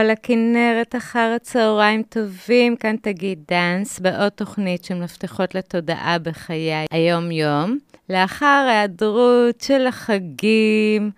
[0.00, 7.78] כל הכנרת אחר הצהריים טובים, כאן תגיד דאנס, בעוד תוכנית של מפתחות לתודעה בחיי היום-יום.
[8.10, 11.10] לאחר היעדרות של החגים,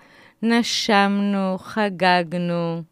[0.43, 2.83] נשמנו, חגגנו,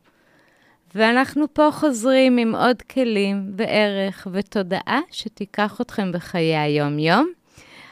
[0.94, 7.32] ואנחנו פה חוזרים עם עוד כלים וערך ותודעה שתיקח אתכם בחיי היום-יום.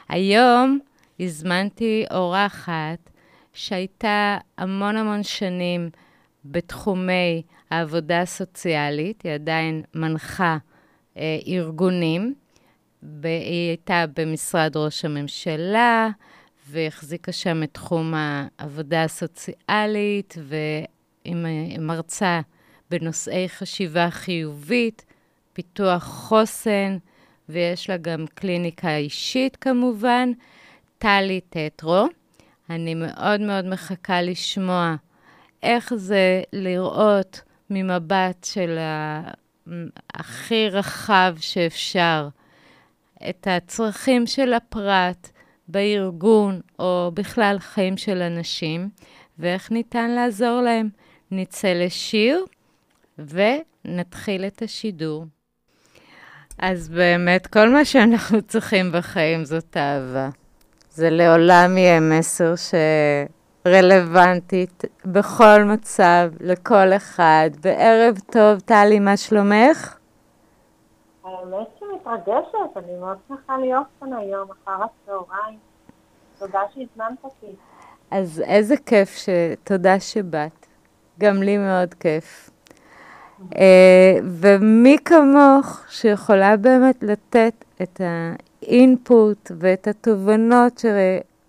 [0.08, 0.78] היום
[1.20, 3.10] הזמנתי אורחת
[3.52, 5.90] שהייתה המון המון שנים
[6.44, 10.58] בתחומי העבודה הסוציאלית, היא עדיין מנחה
[11.16, 12.34] אה, ארגונים,
[13.22, 16.08] היא הייתה במשרד ראש הממשלה,
[16.68, 22.40] והחזיקה שם את תחום העבודה הסוציאלית, והיא מרצה
[22.90, 25.04] בנושאי חשיבה חיובית,
[25.52, 26.98] פיתוח חוסן,
[27.48, 30.32] ויש לה גם קליניקה אישית כמובן.
[30.98, 32.06] טלי טטרו.
[32.70, 34.94] אני מאוד מאוד מחכה לשמוע
[35.62, 38.78] איך זה לראות ממבט של
[40.14, 42.28] הכי רחב שאפשר
[43.30, 45.30] את הצרכים של הפרט
[45.68, 48.88] בארגון, או בכלל חיים של אנשים,
[49.38, 50.88] ואיך ניתן לעזור להם.
[51.30, 52.44] נצא לשיר
[53.18, 55.24] ונתחיל את השידור.
[56.58, 60.28] אז באמת, כל מה שאנחנו צריכים בחיים זאת אהבה.
[60.90, 62.54] זה לעולם יהיה מסר
[63.68, 67.50] שרלוונטית בכל מצב, לכל אחד.
[67.62, 69.96] וערב טוב, טלי, מה שלומך?
[71.24, 75.58] האמת שמתרגשת, אני מאוד שמחה להיות כאן היום, אחר הצהריים.
[76.38, 77.56] תודה שהזמנת אותי.
[78.10, 79.28] אז איזה כיף, ש...
[79.64, 80.66] תודה שבאת.
[81.20, 82.50] גם לי מאוד כיף.
[83.56, 90.78] אה, ומי כמוך שיכולה באמת לתת את האינפוט ואת התובנות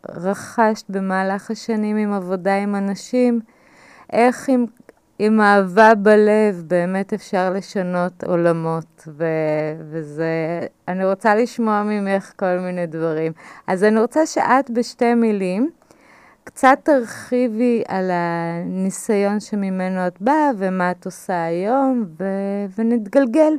[0.08, 3.40] שרכשת במהלך השנים עם עבודה עם אנשים,
[4.14, 4.66] איך עם,
[5.20, 9.26] עם אהבה בלב באמת אפשר לשנות עולמות, ו,
[9.92, 13.32] וזה, אני רוצה לשמוע ממך כל מיני דברים.
[13.68, 15.70] אז אני רוצה שאת בשתי מילים,
[16.44, 23.54] קצת תרחיבי על הניסיון שממנו את באה ומה את עושה היום, ו- ונתגלגל.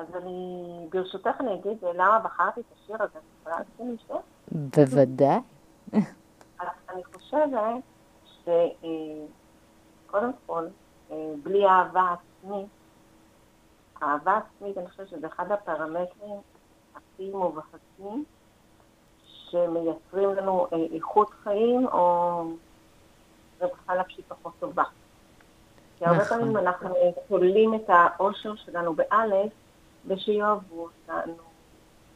[0.00, 4.16] אז אני, ברשותך אני אגיד למה בחרתי את השיר הזה, אני יכולה להתחיל לשיר?
[4.52, 5.38] בוודאי.
[6.90, 7.82] אני חושבת
[8.34, 10.66] שקודם כל,
[11.10, 12.68] אה, בלי אהבה עצמית,
[14.02, 16.40] אהבה עצמית, אני חושבת שזה אחד הפרמטרים
[16.94, 18.24] הכי מובהקים
[19.24, 22.42] שמייצרים לנו אה, איכות חיים או
[23.60, 24.84] רווחה נפשית פחות טובה.
[25.98, 26.38] כי הרבה נכון.
[26.38, 26.94] פעמים אנחנו
[27.28, 29.52] תולים את האושר שלנו באלף,
[30.06, 31.34] ושיאהבו אותנו,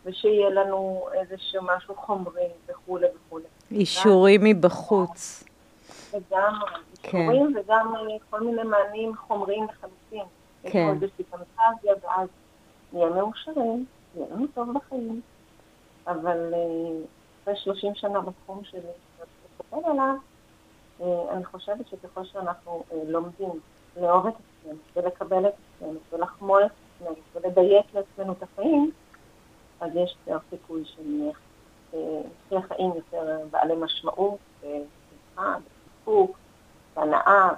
[0.05, 3.45] ושיהיה לנו איזשהו משהו חומרי וכולי וכולי.
[3.71, 5.45] אישורים מבחוץ.
[6.11, 6.55] וגם
[7.03, 7.19] כן.
[7.19, 10.25] אישורים וגם אה, כל מיני מענים חומריים לחלוטין.
[10.63, 10.69] כן.
[10.69, 12.29] יש עוד איזושהי פנטזיה, ואז
[12.93, 13.85] נהיה מאושרים,
[14.15, 15.21] נהיה לנו טוב בחיים.
[16.07, 17.07] אבל uh,
[17.43, 20.15] אחרי 30 שנה בתחום שלי, ולהסתכל עליו,
[21.01, 23.49] אה, אני חושבת שככל שאנחנו אה, לומדים
[24.01, 28.91] לאהוב את עצמנו ולקבל את עצמנו ולחמול את עצמנו ולדייק לעצמנו את החיים,
[29.81, 36.39] אז יש יותר סיכוי שנהיה חיים יותר בעלי משמעות, ושמחה, וסיפוק,
[36.97, 37.51] והנאה.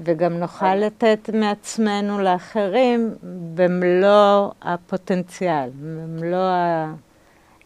[0.00, 3.14] וגם נוכל לתת מעצמנו לאחרים
[3.54, 6.94] במלוא הפוטנציאל, במלוא ה...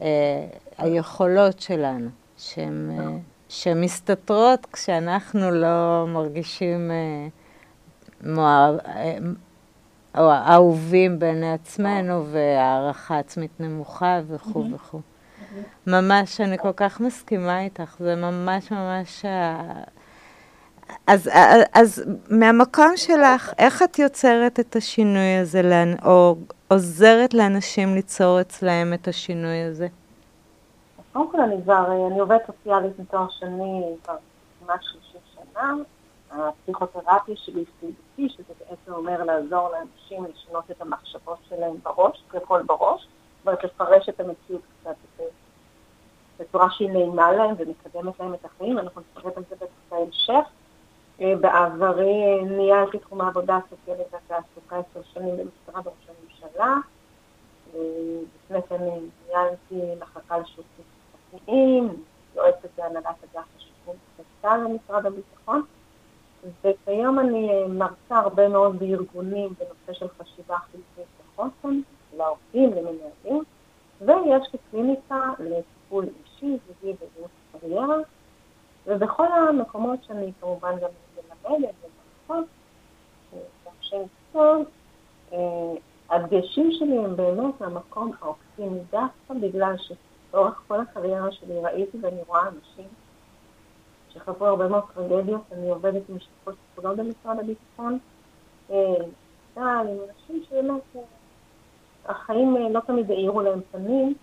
[0.03, 0.47] אה,
[0.79, 2.08] היכולות שלנו,
[3.49, 7.29] שהן מסתתרות כשאנחנו לא מרגישים אה,
[10.19, 15.00] או אהובים בעיני עצמנו והערכה עצמית נמוכה וכו' וכו'.
[15.87, 19.25] ממש, אני כל כך מסכימה איתך, זה ממש ממש...
[21.06, 21.31] אז,
[21.75, 26.37] אז מהמקום שלך, איך את יוצרת את השינוי הזה, או
[26.69, 29.88] עוזרת לאנשים ליצור אצלהם את השינוי הזה?
[31.12, 34.16] קודם כל אני כבר, אני עובדת סוציאלית מתואר שני כבר
[34.60, 35.75] כמעט 30 שנה.
[36.31, 43.09] הפסיכותרפיה שלי CBT, שזה בעצם אומר לעזור לאנשים לשנות את המחשבות שלהם בראש, ככל בראש,
[43.45, 44.95] זאת לפרש את המציאות קצת
[46.39, 50.49] בצורה שהיא נעימה להם ומקדמת להם את החיים, אנחנו נפרט על זה בטח בהמשך.
[51.21, 56.75] אה, בעברי אה, ניהלתי תחום העבודה הסוציאלית והתעסוקה עשר שנים במשרד ראש הממשלה.
[57.75, 57.81] אה,
[58.45, 58.83] לפני כן
[59.29, 60.85] ניהלתי מחלקה לשירותים
[61.31, 62.03] חברתיים,
[62.37, 65.63] יועצת להנהלת אגף השיקום בצה"ל במשרד הביטחון,
[66.64, 71.81] וכיום אני מרצה הרבה מאוד בארגונים בנושא של חשיבה חיובית וחוסן,
[72.17, 73.44] לעובדים, למנהלים,
[74.00, 77.96] ויש לי קליניקה לטיפול אישי, זוגי ובריאות קריירה,
[78.87, 80.88] ובכל המקומות שאני כמובן גם
[81.44, 82.46] עדן וברכות,
[83.31, 84.56] שאנשי מקצוע,
[86.11, 92.43] הדגשים שלי הם באמת מהמקום האופטימי, דווקא בגלל שלאורך כל הקריירה שלי ראיתי ואני רואה
[92.43, 92.88] אנשים
[94.08, 97.99] שחוו הרבה מאוד טרגדיות, אני עובדת עם משפחות שכולות במשרד הביטחון,
[99.55, 100.82] צה"ל, עם אנשים שבאמת
[102.06, 104.14] החיים לא תמיד האירו להם פנים.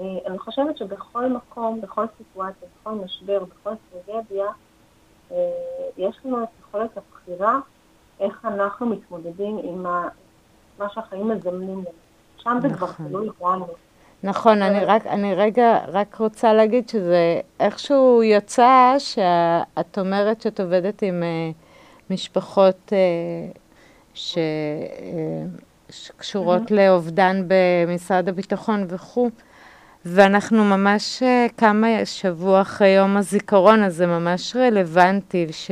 [0.00, 4.46] אני חושבת שבכל מקום, בכל סיטואציה, בכל משבר, בכל טרגדיה,
[5.96, 7.60] יש לנו את יכולת הבחירה
[8.20, 9.82] איך אנחנו מתמודדים עם
[10.78, 11.84] מה שהחיים מזמנים לנו.
[12.36, 13.08] שם זה כבר נכון.
[13.08, 13.66] תלוי בנו.
[14.24, 21.02] נכון, אני רק, אני רגע רק רוצה להגיד שזה איכשהו יצא שאת אומרת שאת עובדת
[21.02, 21.50] עם אה,
[22.10, 22.98] משפחות אה,
[24.14, 25.44] ש, אה,
[25.90, 29.30] שקשורות לאובדן במשרד הביטחון וכו',
[30.04, 35.70] ואנחנו ממש אה, כמה שבוע אחרי יום הזיכרון, אז זה ממש רלוונטי, ש...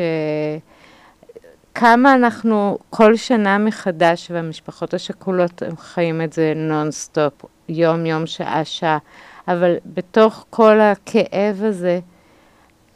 [1.74, 8.98] כמה אנחנו כל שנה מחדש, והמשפחות השכולות הם חיים את זה נונסטופ, יום-יום, שעה-שעה,
[9.48, 12.00] אבל בתוך כל הכאב הזה,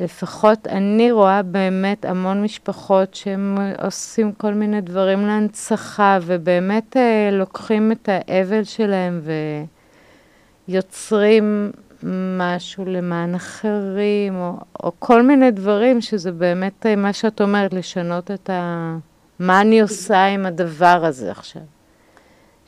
[0.01, 7.93] לפחות אני רואה באמת המון משפחות שהם עושים כל מיני דברים להנצחה, ובאמת אה, לוקחים
[7.93, 9.21] את האבל שלהם
[10.69, 11.71] ויוצרים
[12.39, 18.51] משהו למען אחרים, או, או כל מיני דברים שזה באמת מה שאת אומרת, לשנות את
[18.51, 18.97] ה...
[19.39, 21.63] מה אני עושה עם הדבר הזה עכשיו.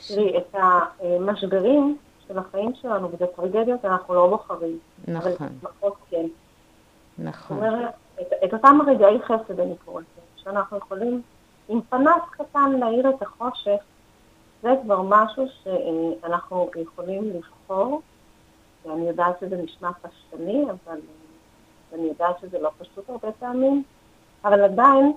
[0.08, 0.54] תראי, את
[1.00, 1.96] המשברים
[2.28, 4.78] של החיים שלנו ואת הטרגדיות אנחנו לא בוחרים.
[5.08, 5.32] נכון.
[5.32, 6.26] אבל לפחות כן.
[7.18, 7.56] נכון.
[7.60, 11.22] זאת אומרת, את, את אותם רגעי חסד אני קוראת לזה, שאנחנו יכולים
[11.68, 13.78] עם פנס קטן להאיר את החושך,
[14.62, 18.02] זה כבר משהו שאנחנו יכולים לבחור
[18.84, 21.00] ואני יודעת שזה נשמע פשטני, אבל
[21.94, 23.82] אני יודעת שזה לא פשוט הרבה פעמים,
[24.44, 25.12] אבל עדיין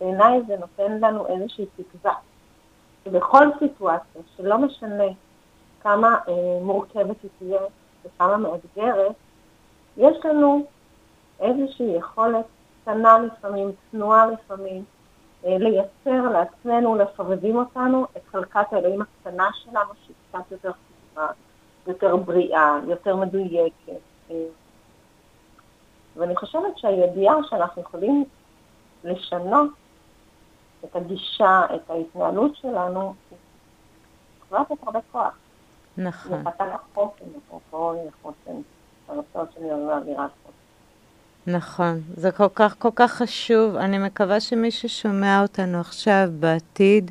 [0.00, 2.14] בעיניי זה נותן לנו איזושהי תקווה.
[3.04, 5.04] שבכל סיטואציה, שלא משנה
[5.82, 7.60] כמה אה, מורכבת היא תהיה
[8.04, 9.12] וכמה מאתגרת,
[9.96, 10.66] יש לנו
[11.40, 12.44] איזושהי יכולת
[12.82, 14.84] קטנה לפעמים, צנועה לפעמים,
[15.46, 21.26] אה, לייצר לעצמנו, לפרבים אותנו את חלקת האלוהים הקטנה שלנו, שהיא קצת יותר חשובה.
[21.86, 24.32] יותר בריאה, יותר מדויקת.
[26.16, 28.24] ואני חושבת שהידיעה שאנחנו יכולים
[29.04, 29.70] לשנות
[30.84, 33.14] את הגישה, את ההתנהלות שלנו,
[34.46, 35.34] יכולה לתת הרבה כוח.
[35.96, 36.44] נכון.
[36.44, 38.60] זה פתח חוסן, אפרופו חוסן,
[39.08, 40.56] הרצון שלי על אווירת חוסן.
[41.56, 43.76] נכון, זה כל כך כל כך חשוב.
[43.76, 47.10] אני מקווה שמי ששומע אותנו עכשיו, בעתיד,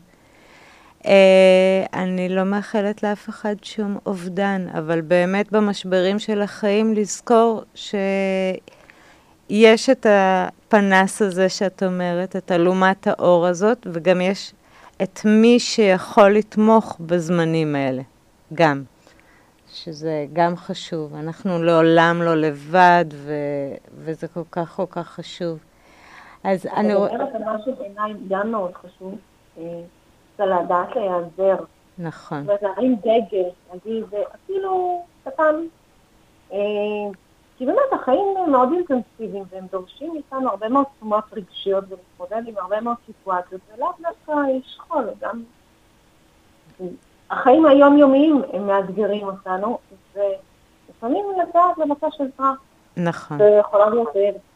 [1.05, 7.61] אה, אני לא מאחלת לאף אחד שום אובדן, אבל באמת במשברים של החיים לזכור
[9.49, 14.53] שיש את הפנס הזה שאת אומרת, את אלומת האור הזאת, וגם יש
[15.03, 18.01] את מי שיכול לתמוך בזמנים האלה,
[18.53, 18.83] גם.
[19.73, 21.15] שזה גם חשוב.
[21.15, 23.33] אנחנו לעולם לא לבד, ו...
[23.95, 25.59] וזה כל כך כל כך חשוב.
[26.43, 27.07] אז אני רואה...
[27.07, 29.15] את מדברת על משהו בעיניי גם מאוד חשוב.
[29.57, 29.63] אה,
[30.37, 31.63] זה לדעת להיעזר.
[31.97, 32.45] נכון.
[32.45, 34.03] זאת אומרת, להרים דגל, להגיד,
[34.35, 35.55] אפילו קטן.
[37.59, 42.57] אה, כי באמת החיים מאוד אינטנסיביים והם דורשים מאיתנו הרבה מאוד תשומות רגשיות ולהתמודד עם
[42.57, 45.43] הרבה מאוד סיטואציות, ולאו דווקא לשכול, גם
[47.29, 49.77] החיים היומיומיים הם מאתגרים אותנו,
[50.15, 52.53] ולפעמים לדעת לבקש עזרה.
[52.97, 53.37] נכון.
[53.37, 54.09] זה יכולה להיות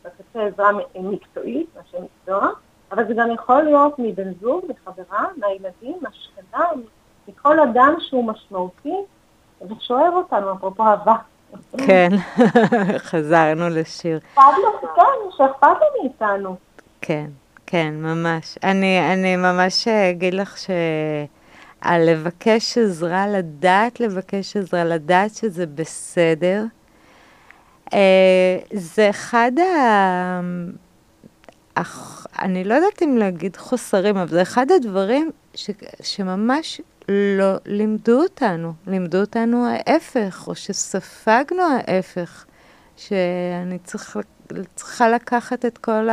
[0.03, 2.48] בקצה עזרה מקצועית, אנשי מקצוע,
[2.91, 6.65] אבל זה גם יכול להיות מבן זוג, מחברה, מהילדים, מהשכנה,
[7.27, 8.95] מכל אדם שהוא משמעותי
[9.62, 11.15] ושואב אותנו, אפרופו אהבה.
[11.77, 12.10] כן,
[13.10, 14.19] חזרנו לשיר.
[14.36, 15.01] כן,
[15.38, 16.55] שאכפת לו מאיתנו.
[17.01, 17.25] כן,
[17.65, 18.57] כן, ממש.
[18.63, 20.69] אני, אני ממש אגיד לך ש...
[21.81, 26.63] על לבקש עזרה, לדעת לבקש עזרה, לדעת שזה בסדר.
[27.93, 30.41] אה, זה אחד ה...
[31.75, 35.69] אך, אני לא יודעת אם להגיד חוסרים, אבל זה אחד הדברים ש,
[36.01, 38.74] שממש לא לימדו אותנו.
[38.88, 42.45] לימדו אותנו ההפך, או שספגנו ההפך.
[42.98, 44.17] שאני צריך,
[44.75, 46.07] צריכה לקחת את כל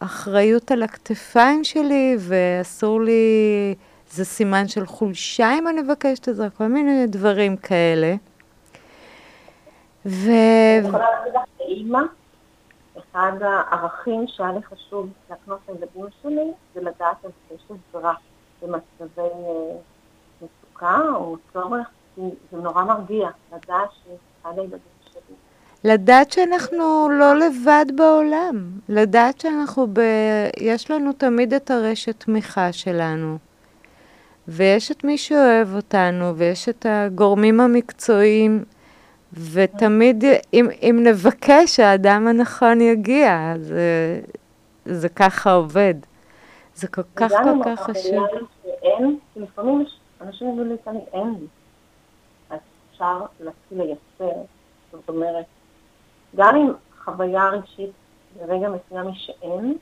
[0.00, 3.74] האחריות על הכתפיים שלי, ואסור לי,
[4.10, 8.14] זה סימן של חולשה אם אני מבקשת עזרה, כל מיני דברים כאלה.
[10.06, 10.30] ו...
[10.78, 12.00] אני יכולה להגיד לך כאימא,
[12.98, 17.30] אחד הערכים שהיה לי חשוב להקנות לילדים שלי זה לדעת על
[17.90, 18.14] עזרה
[18.66, 19.76] במצבי אה,
[20.42, 22.20] מצוקה או צורך, כי
[22.52, 24.78] זה נורא מרגיע לדעת שאחד הילדים
[25.12, 25.34] שלי
[25.84, 30.00] לדעת שאנחנו לא לבד בעולם, לדעת שאנחנו ב...
[30.60, 33.38] יש לנו תמיד את הרשת תמיכה שלנו,
[34.48, 38.64] ויש את מי שאוהב אותנו, ויש את הגורמים המקצועיים,
[39.52, 44.20] ותמיד, אם, אם נבקש, האדם הנכון יגיע, זה,
[44.84, 45.94] זה ככה עובד.
[46.74, 48.26] זה כל כך כל כך חשוב.
[48.64, 51.46] שאין, לפעמים יש אנשים אומרים לי, תני, אין לי.
[52.50, 52.58] אז
[52.90, 54.40] אפשר להתחיל לייצר,
[54.92, 55.44] זאת אומרת,
[56.36, 56.72] גם אם
[57.04, 57.90] חוויה רגשית
[58.36, 59.76] ברגע מסוים היא שאין,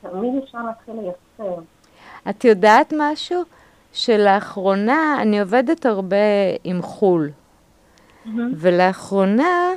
[0.00, 1.60] תמיד אפשר להתחיל לייצר.
[2.30, 3.42] את יודעת משהו?
[3.92, 6.16] שלאחרונה אני עובדת הרבה
[6.64, 8.28] עם חו"ל, mm-hmm.
[8.56, 9.70] ולאחרונה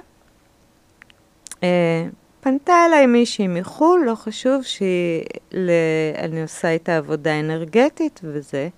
[1.63, 2.07] אה,
[2.41, 8.69] פנתה אליי מישהי מחו"ל, לא חשוב שאני עושה איתה עבודה אנרגטית וזה,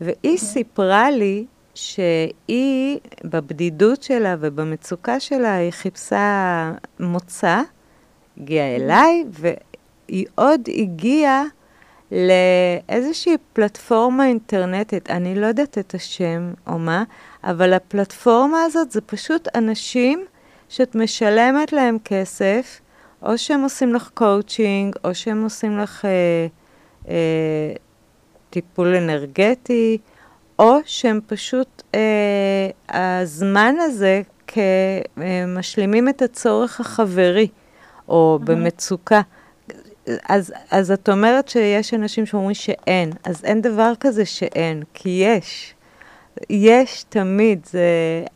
[0.00, 1.44] והיא סיפרה לי
[1.74, 7.62] שהיא, בבדידות שלה ובמצוקה שלה, היא חיפשה מוצא,
[8.38, 11.42] הגיעה אליי, והיא עוד הגיעה
[12.12, 17.04] לאיזושהי פלטפורמה אינטרנטית, אני לא יודעת את השם או מה,
[17.44, 20.24] אבל הפלטפורמה הזאת זה פשוט אנשים
[20.72, 22.80] שאת משלמת להם כסף,
[23.22, 26.46] או שהם עושים לך קואוצ'ינג, או שהם עושים לך אה,
[27.08, 27.74] אה,
[28.50, 29.98] טיפול אנרגטי,
[30.58, 37.48] או שהם פשוט, אה, הזמן הזה כמשלימים את הצורך החברי,
[38.08, 38.44] או mm-hmm.
[38.46, 39.20] במצוקה.
[40.28, 45.74] אז, אז את אומרת שיש אנשים שאומרים שאין, אז אין דבר כזה שאין, כי יש.
[46.50, 47.80] יש תמיד, זה...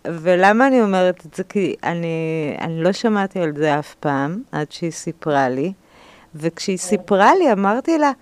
[0.07, 1.45] ולמה אני אומרת את זה?
[1.45, 5.73] כי אני, אני לא שמעתי על זה אף פעם, עד שהיא סיפרה לי,
[6.35, 8.13] וכשהיא סיפרה לי, אמרתי לה,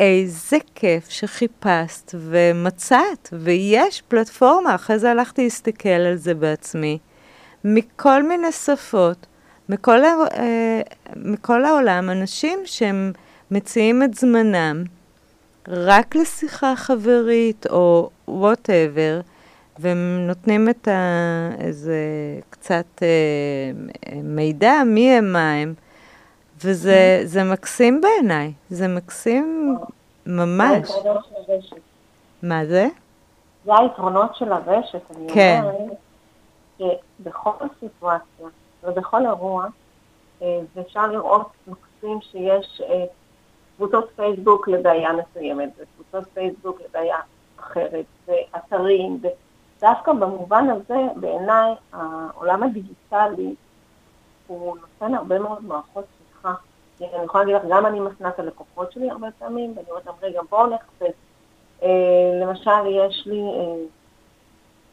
[0.00, 6.98] איזה כיף שחיפשת ומצאת, ויש פלטפורמה, אחרי זה הלכתי להסתכל על זה בעצמי,
[7.64, 9.26] מכל מיני שפות,
[9.68, 10.80] מכל, אה,
[11.16, 13.12] מכל העולם, אנשים שהם
[13.50, 14.84] מציעים את זמנם
[15.68, 19.20] רק לשיחה חברית או וואטאבר,
[19.78, 21.50] והם נותנים את ה...
[21.58, 21.96] איזה
[22.50, 23.70] קצת אה,
[24.22, 25.74] מידע מי הם, מה הם.
[26.64, 29.76] וזה זה מקסים בעיניי, זה מקסים
[30.26, 30.90] ממש.
[32.42, 32.88] מה זה?
[33.64, 35.62] זה היתרונות של הרשת, אני כן.
[35.64, 35.98] אומרת
[37.20, 38.46] שבכל סיטואציה
[38.82, 39.66] ובכל אירוע,
[40.42, 43.04] אה, ואפשר לראות מקסים שיש אה,
[43.78, 47.16] קבוצות פייסבוק לבעיה מסוימת, וקבוצות פייסבוק לבעיה
[47.60, 53.54] אחרת, ואתרים, ודווקא במובן הזה, בעיניי, העולם הדיגיטלי
[54.46, 56.54] הוא נותן הרבה מאוד מערכות סליחה.
[57.00, 60.14] אני יכולה להגיד לך, גם אני מפנה את הלקוחות שלי הרבה פעמים, ואני אומרת להם,
[60.22, 61.14] רגע, בואו נחפש.
[61.82, 61.88] אה,
[62.42, 63.84] למשל, יש לי, אה,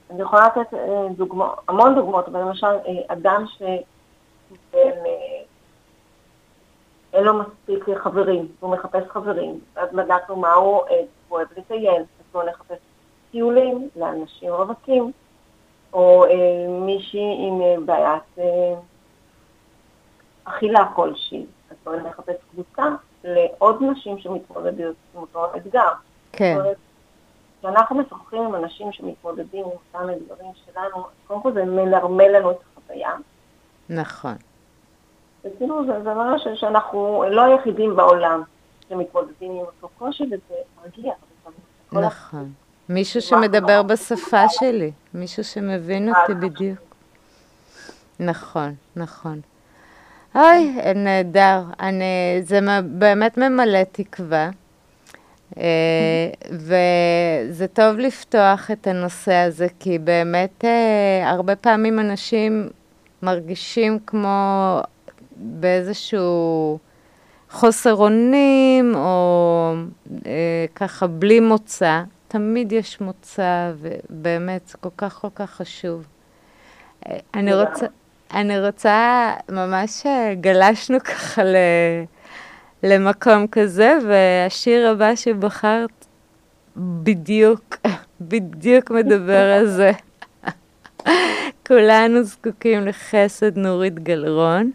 [0.10, 2.76] אני יכולה לתת אה, דוגמא, המון דוגמאות, אבל למשל,
[3.08, 3.62] אדם ש...
[7.16, 12.02] אין לו מספיק חברים, הוא מחפש חברים, אז בדקנו מה הוא אוהב, הוא אוהב לטייל,
[12.02, 12.78] אז בואו נחפש
[13.32, 15.12] טיולים לאנשים רווקים,
[15.94, 16.30] או אה,
[16.86, 18.76] מישהי עם אה, בעיית אה,
[20.44, 22.84] אכילה כלשהי, אז בואו נחפש קבוצה
[23.24, 25.90] לעוד נשים שמתמודדות עם אותו אתגר.
[26.32, 26.58] כן.
[27.60, 32.58] כשאנחנו משוחחים עם אנשים שמתמודדים עם אותם אתגרים שלנו, קודם כל זה מנרמל לנו את
[32.78, 33.12] החוויה.
[33.90, 34.36] נכון.
[35.46, 38.42] וכאילו זה, זה ממש שאנחנו לא היחידים בעולם
[38.90, 41.14] שמתמודדים עם אותו קושי, וזה מגיע.
[41.92, 42.52] נכון.
[42.90, 46.80] מישהו שמדבר בשפה שלי, מישהו שמבין אותי בדיוק.
[48.20, 49.42] נכון, נכון.
[50.36, 51.64] אוי, נהדר.
[51.80, 52.04] אני,
[52.42, 54.50] זה באמת ממלא תקווה.
[55.58, 62.70] אה, וזה טוב לפתוח את הנושא הזה, כי באמת אה, הרבה פעמים אנשים
[63.22, 64.80] מרגישים כמו
[65.36, 66.80] באיזשהו
[67.50, 69.74] חוסר אונים, או
[70.26, 72.02] אה, ככה בלי מוצא.
[72.28, 76.08] תמיד יש מוצא, ובאמת, זה כל כך כל כך חשוב.
[77.08, 77.86] אה, אני רוצה,
[78.34, 81.56] אני רוצה, ממש אה, גלשנו ככה ל,
[82.84, 86.06] למקום כזה, והשיר הבא שבחרת
[86.78, 87.76] בדיוק,
[88.22, 89.92] בדיוק מדבר על זה.
[91.68, 94.72] כולנו זקוקים לחסד נורית גלרון.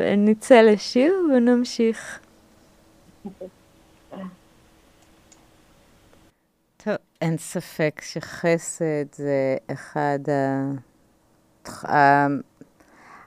[0.00, 2.20] ונצא לשיר ונמשיך.
[6.76, 12.26] טוב, אין ספק שחסד זה אחד ה...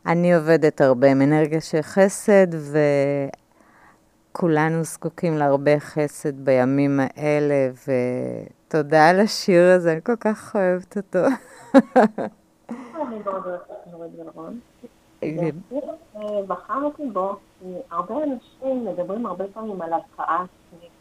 [0.06, 2.48] אני עובדת הרבה עם אנרגיה של חסד,
[4.32, 7.72] וכולנו זקוקים להרבה חסד בימים האלה,
[8.68, 11.20] ותודה על השיר הזה, אני כל כך אוהבת אותו.
[16.48, 17.36] בחרתי בו,
[17.92, 20.92] הרבה אנשים מדברים הרבה פעמים על הלקאה עצמית.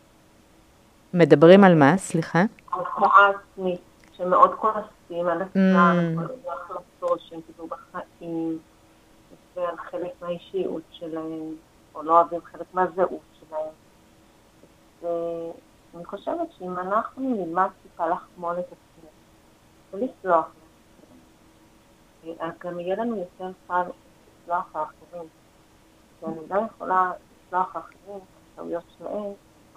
[1.14, 1.96] מדברים על מה?
[1.96, 2.42] סליחה?
[2.72, 3.80] הלקאה עצמית,
[4.12, 8.58] שמאוד כועסים על עצמם, על ההחלטות שהם קיבלו בחיים,
[9.56, 11.54] ועל חלק מהאישיות שלהם,
[11.94, 13.72] או לא אוהבים חלק מהזהות שלהם.
[15.02, 19.10] ואני חושבת שאם אנחנו נלמד טיפה לחמול את עצמנו,
[19.92, 20.46] ולסלוח
[22.40, 23.82] אז גם יהיה לנו יותר קל
[24.42, 25.28] לסלוח לאחרים.
[26.20, 27.12] כי אני לא יכולה
[27.46, 28.20] לסלוח לאחרים,
[28.52, 29.32] הטעויות שלהם,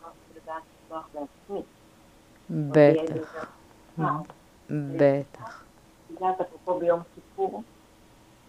[0.05, 1.61] רק לדעת לסלוח לעצמי.
[2.49, 3.45] בטח.
[4.69, 5.63] בטח.
[6.09, 7.63] יודעת, אפרופו ביום כיפור,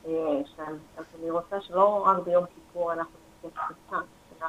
[0.05, 3.11] אז אני רוצה שלא רק ביום כיפור אנחנו
[3.45, 3.57] נעשה
[4.29, 4.49] סליחה,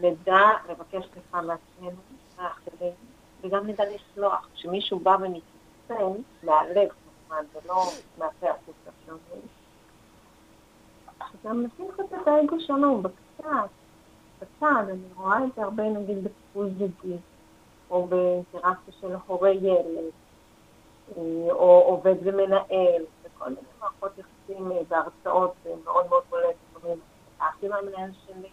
[0.00, 2.00] נדע לבקש סליחה מעצמנו,
[3.40, 4.48] וגם נדע לסלוח.
[4.54, 7.84] כשמישהו בא ומתעצם מהלב, כמובן, ולא
[8.18, 9.42] מהפה החוצה שאומרים,
[11.46, 13.68] גם נשים קצת את האגו שלנו בקצת,
[14.40, 17.16] בצד, אני רואה את זה הרבה נגיד בטיפול זוגי,
[17.90, 20.10] או באינטראקציה של הורה ילד,
[21.50, 26.98] או עובד ומנהל, וכל מיני מערכות יחסים בהרצאות מאוד מאוד בולט, אומרים,
[27.32, 28.48] התפתחתי מהמנהל שלי,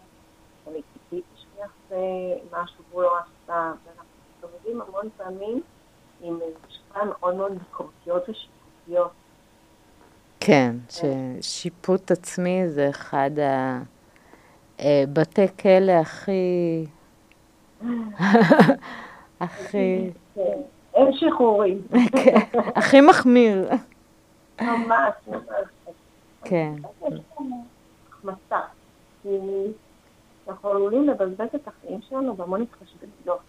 [0.67, 1.95] אני ציפיתי שהוא יעשה
[2.51, 5.61] משהו והוא לא עשה, ואנחנו מסתובבים המון פעמים
[6.21, 9.11] עם משקעה מאוד מאוד ביקורתיות ושיפוטיות.
[10.45, 13.31] כן, ששיפוט עצמי זה אחד
[14.79, 16.85] הבתי כלא הכי...
[19.41, 20.09] הכי...
[20.93, 21.81] אין שחרורים.
[22.75, 23.69] הכי מחמיר.
[24.61, 25.43] ממש, ממש.
[26.43, 26.73] כן.
[28.09, 28.59] החמצה.
[30.47, 33.39] אנחנו עלולים לבזבז את החיים שלנו בהמון התחשבנויות.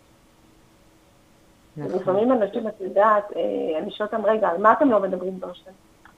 [1.77, 2.01] נכון.
[2.01, 3.25] לפעמים אנשים, את יודעת,
[3.83, 5.73] אני שואלת אותם, רגע, על מה אתם לא מדברים בראשון?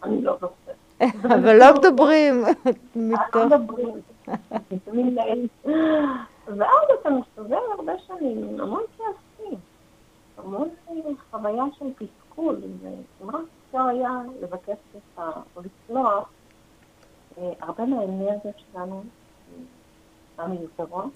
[0.07, 0.77] אני לא זוכרת.
[1.25, 2.45] אבל לא מדברים.
[3.35, 3.47] לא
[4.71, 5.49] מדברים.
[6.47, 9.59] ואז אתה מסתובב הרבה שנים עם המון כעסים,
[10.39, 10.69] המון
[11.31, 12.61] חוויה של תסכול,
[13.27, 13.35] רק
[13.67, 16.29] אפשר היה לבקש סליחה או לצלוח,
[17.37, 19.03] הרבה מהאנרגיות שלנו
[20.39, 21.11] המיותרות,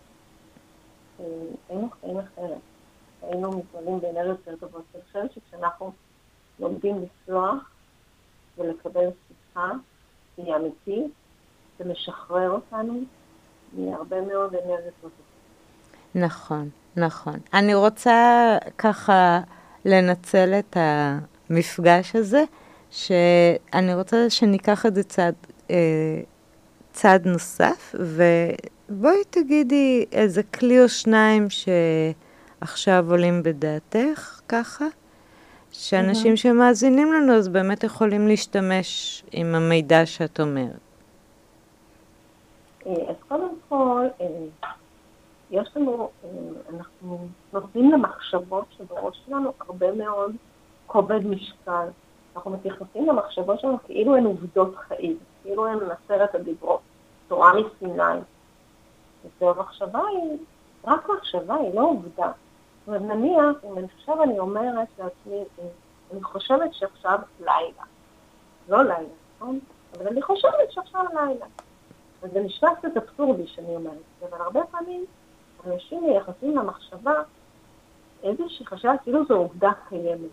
[1.68, 2.58] היינו חיים אחרת.
[3.22, 4.82] היינו מתמלאים באנרגיות יותר טובות.
[4.94, 5.92] אני חושבת שכשאנחנו
[6.60, 7.70] לומדים לסלוח
[8.58, 9.70] ולקבל סליחה,
[10.36, 11.12] היא אמיתית,
[11.78, 13.00] זה משחרר אותנו
[13.72, 15.12] מהרבה מאוד אנרגיות טובות.
[16.14, 17.38] נכון, נכון.
[17.54, 19.40] אני רוצה ככה
[19.84, 20.76] לנצל את
[21.50, 22.44] המפגש הזה,
[22.90, 25.34] שאני רוצה שניקח את זה צעד,
[25.70, 26.20] אה,
[26.92, 34.84] צעד נוסף, ובואי תגידי איזה כלי או שניים שעכשיו עולים בדעתך, ככה,
[35.72, 40.80] שאנשים שמאזינים לנו אז באמת יכולים להשתמש עם המידע שאת אומרת.
[42.86, 44.06] אז קודם כל,
[45.50, 46.10] יש לנו,
[46.74, 47.18] אנחנו
[47.52, 50.32] נותנים למחשבות שבראש שלנו הרבה מאוד
[50.86, 51.86] כובד משקל.
[52.36, 56.80] אנחנו מתייחסים למחשבות שלנו כאילו הן עובדות חיים, כאילו הן עשרת הדיברות,
[57.28, 58.20] תורה מסיני.
[59.40, 60.38] והמחשבה היא,
[60.84, 62.32] רק מחשבה היא לא עובדה.
[62.90, 65.44] זאת אומרת, נניח, אם עכשיו אני אומרת לעצמי,
[66.12, 67.84] אני חושבת שעכשיו לילה.
[68.68, 69.58] לא לילה, נכון?
[69.96, 71.46] אבל אני חושבת שעכשיו לילה.
[72.22, 75.04] אז זה נשמע קצת אבסורדי שאני אומרת את זה, אבל הרבה פעמים
[75.66, 77.14] אנשים מייחסים למחשבה
[78.22, 80.30] איזושהי חשבה כאילו זו עובדה קיימת.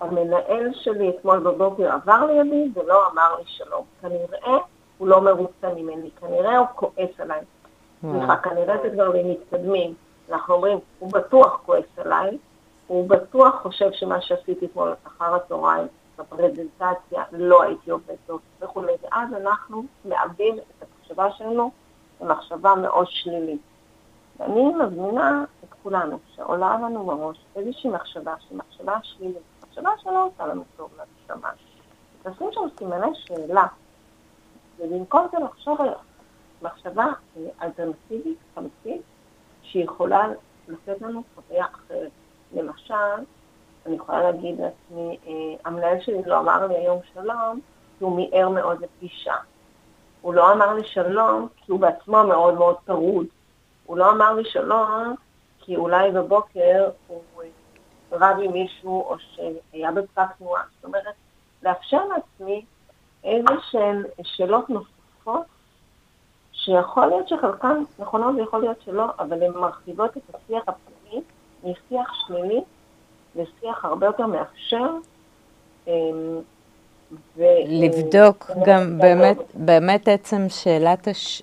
[0.00, 3.84] המנהל שלי אתמול בבוקר עבר לידי ולא אמר לי שלום.
[4.00, 4.58] כנראה
[4.98, 7.40] הוא לא מרוצה ממני, כנראה הוא כועס עליי.
[8.00, 9.94] סליחה, כנראה זה דברים מתקדמים.
[10.30, 12.38] אנחנו אומרים, הוא בטוח כועס עליי,
[12.86, 15.86] הוא בטוח חושב שמה שעשיתי אתמול אחר הצהריים
[16.18, 21.70] בפרזנטציה לא הייתי עובד טוב וכולי, ואז אנחנו מאבדים את המחשבה שלנו
[22.20, 23.60] למחשבה מאוד שלילית.
[24.36, 30.46] ואני מזמינה את כולנו שעולה לנו בראש איזושהי מחשבה שהיא מחשבה שלילית, מחשבה שלא עושה
[30.46, 31.50] לנו טוב לנשמה.
[32.22, 33.66] תשים שם סימני שאלה,
[34.78, 35.88] ובמקום זה לחשוב על
[36.62, 37.06] מחשבה
[37.62, 39.02] אלטרנטיבית, חמצית,
[39.72, 40.28] שיכולה
[40.68, 42.10] לתת לנו חוויה אחרת.
[42.52, 42.94] למשל,
[43.86, 45.18] אני יכולה להגיד לעצמי,
[45.64, 47.60] המנהל שלי לא אמר לי היום שלום,
[47.98, 49.34] כי הוא מיהר מאוד לפגישה.
[50.20, 53.26] הוא לא אמר לי שלום, כי הוא בעצמו מאוד מאוד טרוד.
[53.86, 55.14] הוא לא אמר לי שלום,
[55.58, 57.22] כי אולי בבוקר הוא
[58.12, 60.62] רב עם מישהו, או שהיה בפקק תנועה.
[60.76, 61.14] זאת אומרת,
[61.62, 62.64] לאפשר לעצמי
[63.24, 65.46] איזה שהן שאלות נוספות,
[66.64, 71.22] שיכול להיות שחלקן נכונות ויכול להיות שלא, אבל הן מרחיבות את השיח הפנימי
[71.64, 72.60] משיח שלילי
[73.36, 74.86] לשיח הרבה יותר מאפשר,
[77.36, 77.42] ו...
[77.66, 81.42] לבדוק גם באמת, באמת עצם שאלת הש...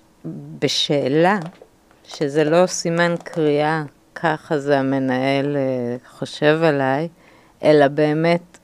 [0.58, 1.38] בשאלה,
[2.04, 3.82] שזה לא סימן קריאה,
[4.14, 7.08] ככה זה המנהל אה, חושב עליי,
[7.62, 8.58] אלא באמת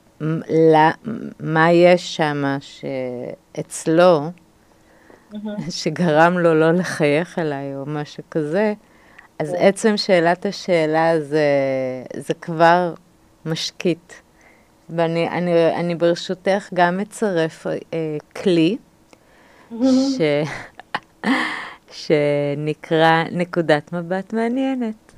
[0.49, 0.91] לה,
[1.39, 4.21] מה יש שם שאצלו,
[5.69, 8.73] שגרם לו לא לחייך אליי או משהו כזה,
[9.39, 9.57] אז כן.
[9.59, 11.47] עצם שאלת השאלה זה,
[12.17, 12.93] זה כבר
[13.45, 14.13] משקיט.
[14.89, 17.73] ואני אני, אני ברשותך גם אצרף אה,
[18.35, 18.77] כלי
[19.81, 20.21] ש,
[22.01, 25.13] שנקרא נקודת מבט מעניינת.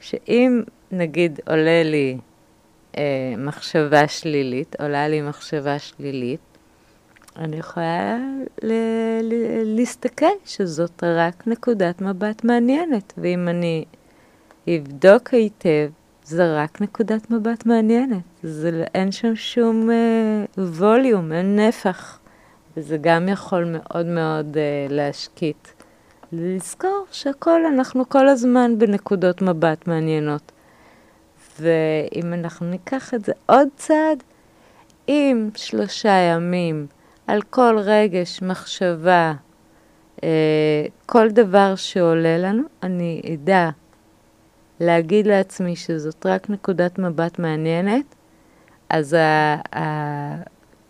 [0.00, 2.18] שאם נגיד עולה לי
[2.96, 6.49] אה, מחשבה שלילית, עולה לי מחשבה שלילית,
[7.40, 8.18] אני יכולה
[8.62, 8.72] ל-
[9.22, 13.84] ל- להסתכל שזאת רק נקודת מבט מעניינת, ואם אני
[14.68, 15.90] אבדוק היטב,
[16.24, 18.22] זה רק נקודת מבט מעניינת.
[18.42, 22.18] זה, אין שם שום אה, ווליום, אין נפח,
[22.76, 25.68] וזה גם יכול מאוד מאוד אה, להשקיט.
[26.32, 30.52] לזכור שהכל, אנחנו כל הזמן בנקודות מבט מעניינות.
[31.60, 34.22] ואם אנחנו ניקח את זה עוד צעד,
[35.08, 36.86] אם שלושה ימים
[37.30, 39.32] על כל רגש, מחשבה,
[40.22, 43.70] אה, כל דבר שעולה לנו, אני אדע
[44.80, 48.14] להגיד לעצמי שזאת רק נקודת מבט מעניינת,
[48.88, 49.16] אז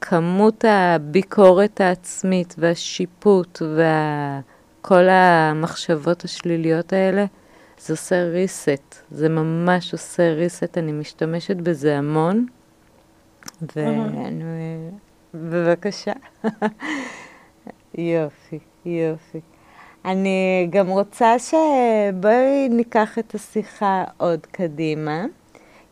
[0.01, 7.25] כמות הביקורת העצמית והשיפוט וכל המחשבות השליליות האלה,
[7.79, 12.47] זה עושה reset, זה ממש עושה reset, אני משתמשת בזה המון,
[13.77, 14.91] ואני...
[15.35, 16.13] בבקשה.
[17.95, 19.41] יופי, יופי.
[20.05, 25.25] אני גם רוצה שבואי ניקח את השיחה עוד קדימה,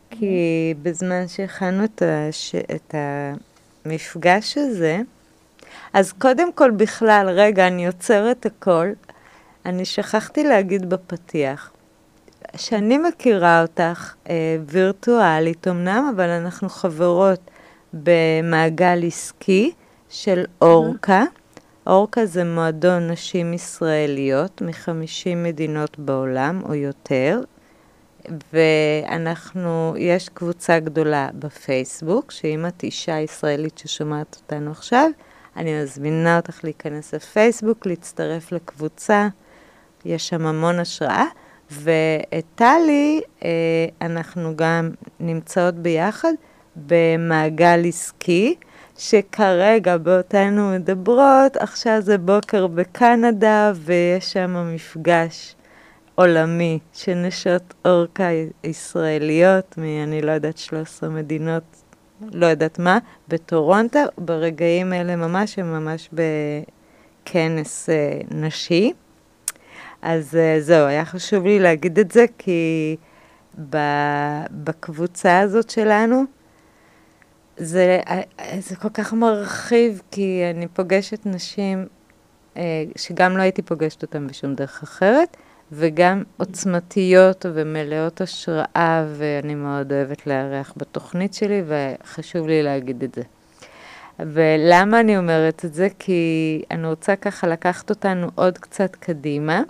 [0.09, 2.55] כי בזמן שהכנו את, הש...
[2.55, 2.95] את
[3.85, 5.01] המפגש הזה,
[5.93, 8.87] אז קודם כל בכלל, רגע, אני עוצרת הכל.
[9.65, 11.71] אני שכחתי להגיד בפתיח,
[12.55, 17.39] שאני מכירה אותך אה, וירטואלית אמנם, אבל אנחנו חברות
[17.93, 19.71] במעגל עסקי
[20.09, 21.23] של אורקה.
[21.87, 27.41] אורקה זה מועדון נשים ישראליות מ-50 מדינות בעולם או יותר,
[28.53, 35.09] ואנחנו, יש קבוצה גדולה בפייסבוק, שאם את אישה ישראלית ששומעת אותנו עכשיו,
[35.57, 39.27] אני מזמינה אותך להיכנס לפייסבוק, להצטרף לקבוצה,
[40.05, 41.25] יש שם המון השראה.
[41.71, 43.49] ואת טלי, אה,
[44.01, 46.33] אנחנו גם נמצאות ביחד
[46.75, 48.55] במעגל עסקי,
[48.97, 55.55] שכרגע באותנו מדברות, עכשיו זה בוקר בקנדה ויש שם מפגש
[56.15, 58.27] עולמי של נשות אורקה
[58.63, 61.63] ישראליות מ-אני לא יודעת 13 מדינות,
[62.31, 68.93] לא יודעת מה, בטורונטו, ברגעים אלה ממש, הם ממש בכנס uh, נשי.
[70.01, 72.95] אז uh, זהו, היה חשוב לי להגיד את זה, כי
[74.51, 76.23] בקבוצה הזאת שלנו,
[77.59, 77.99] זה,
[78.59, 81.87] זה כל כך מרחיב, כי אני פוגשת נשים
[82.57, 85.37] אה, שגם לא הייתי פוגשת אותן בשום דרך אחרת,
[85.71, 93.21] וגם עוצמתיות ומלאות השראה, ואני מאוד אוהבת לארח בתוכנית שלי, וחשוב לי להגיד את זה.
[94.19, 95.87] ולמה אני אומרת את זה?
[95.99, 99.61] כי אני רוצה ככה לקחת אותנו עוד קצת קדימה,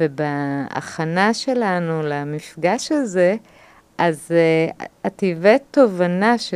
[0.00, 3.36] ובהכנה שלנו למפגש הזה,
[3.98, 6.54] אז uh, את הבאת תובנה ש...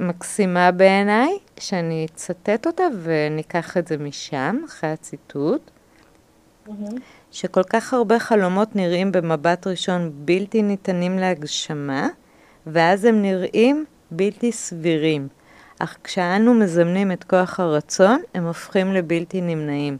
[0.00, 5.70] מקסימה בעיניי, שאני אצטט אותה וניקח את זה משם, אחרי הציטוט,
[6.68, 6.70] mm-hmm.
[7.30, 12.08] שכל כך הרבה חלומות נראים במבט ראשון בלתי ניתנים להגשמה,
[12.66, 15.28] ואז הם נראים בלתי סבירים.
[15.78, 19.96] אך כשאנו מזמנים את כוח הרצון, הם הופכים לבלתי נמנעים.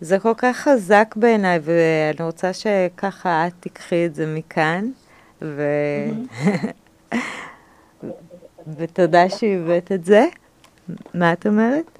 [0.00, 4.90] זה כל כך חזק בעיניי, ואני רוצה שככה את תיקחי את זה מכאן,
[5.42, 5.62] ו...
[6.42, 7.14] Mm-hmm.
[8.76, 10.24] ותודה שהבאת את זה.
[11.14, 11.98] מה את אומרת?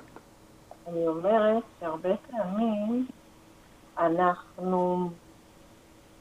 [0.88, 3.06] אני אומרת שהרבה פעמים
[3.98, 5.10] אנחנו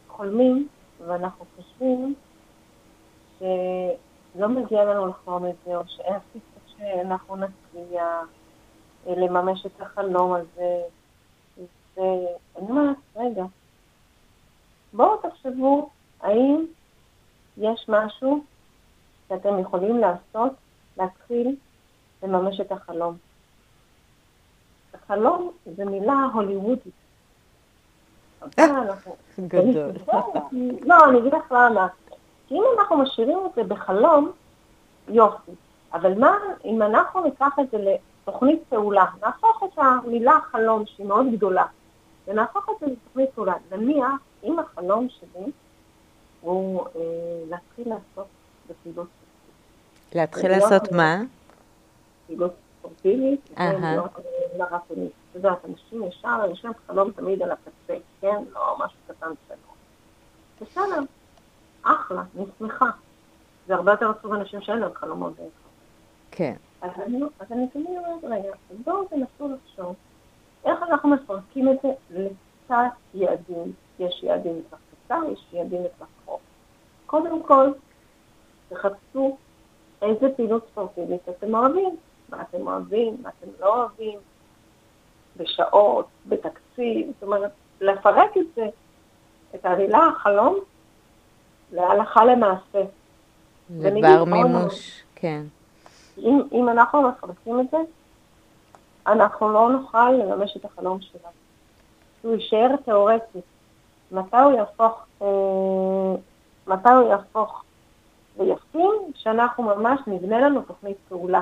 [0.07, 0.67] חולמים
[1.07, 2.15] ואנחנו חושבים
[3.39, 8.27] שלא מגיע לנו לחלום את זה, או שאין סיפור שאנחנו נצליח
[9.07, 10.81] אה, לממש את החלום הזה.
[11.97, 13.43] ואני אומרת, רגע,
[14.93, 15.89] בואו תחשבו
[16.21, 16.65] האם
[17.57, 18.43] יש משהו
[19.29, 20.51] שאתם יכולים לעשות,
[20.97, 21.55] להתחיל
[22.23, 23.17] לממש את החלום.
[24.93, 26.93] החלום זה מילה הוליוודית.
[28.59, 28.65] אה,
[29.39, 29.91] גדול.
[30.89, 31.87] לא, אני אגיד לך למה.
[32.47, 34.31] כי אם אנחנו משאירים את זה בחלום,
[35.07, 35.51] יופי.
[35.93, 41.25] אבל מה אם אנחנו ניקח את זה לתוכנית פעולה, נהפוך את המילה חלום, שהיא מאוד
[41.31, 41.65] גדולה,
[42.27, 43.53] ונהפוך את זה לתוכנית פעולה.
[43.71, 44.11] נניח,
[44.43, 45.51] אם החלום שלי
[46.41, 47.01] הוא אה,
[47.49, 48.27] להתחיל לעשות
[48.69, 49.07] בפעילות
[50.15, 51.21] להתחיל לעשות מה?
[52.27, 54.11] פעילות ספורטיבית, ולהיות
[54.57, 55.11] מרתונית.
[55.11, 58.43] את יודעת, אנשים ישר, יש להם חלום תמיד על הקצה, כן?
[58.53, 59.57] לא משהו קטן שלו.
[60.61, 61.01] בסדר,
[61.83, 62.89] אחלה, אני שמחה.
[63.67, 65.49] זה הרבה יותר עצוב אנשים שאין להם חלומות דרך
[66.31, 66.53] כן.
[66.81, 66.89] אז
[67.51, 68.51] אני, תמיד אומרת, רגע,
[68.83, 69.95] בואו תנסו לחשוב
[70.65, 73.73] איך אנחנו מפרקים את זה לתת יעדים.
[73.99, 76.41] יש יעדים לטווח קצר, יש יעדים לטווח ארוך.
[77.05, 77.71] קודם כל,
[78.69, 79.37] תחפשו
[80.01, 81.95] איזה פעילות ספורטיבית אתם אוהבים,
[82.29, 84.19] מה אתם אוהבים, מה אתם לא אוהבים,
[85.37, 88.65] בשעות, בתקציב, זאת אומרת, לפרק את זה,
[89.55, 90.59] את המילה החלום,
[91.71, 92.81] להלכה למעשה.
[93.69, 95.43] לבר מימוש, כן.
[96.17, 97.77] אם, אם אנחנו מפרקים את זה,
[99.07, 101.33] אנחנו לא נוכל לממש את החלום שלנו.
[102.21, 103.39] הוא יישאר תיאורטי.
[104.11, 105.27] מתי הוא יהפוך, אה,
[106.67, 107.63] מתי הוא יהפוך
[108.39, 111.41] וישים, שאנחנו ממש נבנה לנו תוכנית פעולה.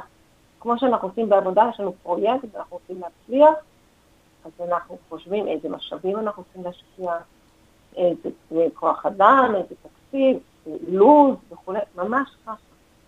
[0.59, 3.55] כמו שאנחנו עושים בעבודה, יש לנו פרויקט ואנחנו רוצים להצליח,
[4.45, 7.13] אז אנחנו חושבים איזה משאבים אנחנו רוצים להשקיע,
[7.95, 10.37] איזה כוח אדם, איזה תקציב,
[10.87, 12.55] לו"ז וכולי, ממש ככה,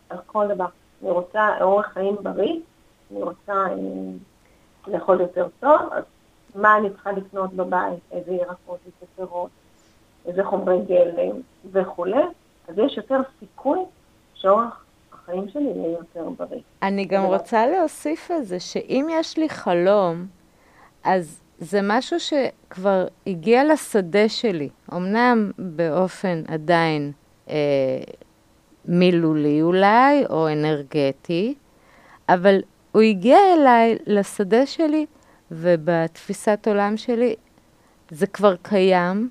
[0.10, 0.66] על כל דבר.
[1.02, 2.60] אני רוצה אורח חיים בריא,
[3.12, 3.76] אני רוצה אה,
[4.88, 6.04] לאכול יותר טוב, אז
[6.56, 9.50] מה אני צריכה לקנות בבית, איזה ירקות, איזה פירות,
[10.26, 11.36] איזה חומרי גלם
[11.72, 12.24] וכולי,
[12.70, 13.80] אז יש יותר סיכוי
[14.34, 16.62] שאורח החיים שלי יהיה יותר בריא.
[16.82, 20.26] אני גם רוצה להוסיף על זה, שאם יש לי חלום,
[21.04, 27.12] אז זה משהו שכבר הגיע לשדה שלי, אמנם באופן עדיין
[27.50, 27.56] אה,
[28.86, 31.56] מילולי אולי, או אנרגטי,
[32.30, 35.06] אבל הוא הגיע אליי, לשדה שלי,
[35.52, 37.36] ובתפיסת עולם שלי
[38.10, 39.30] זה כבר קיים.